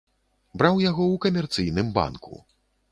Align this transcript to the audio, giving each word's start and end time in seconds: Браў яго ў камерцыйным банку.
Браў 0.61 0.81
яго 0.89 1.03
ў 1.13 1.15
камерцыйным 1.27 1.97
банку. 2.01 2.45